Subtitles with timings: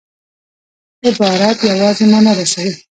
[1.05, 2.73] عبارت یوازي مانا رسوي.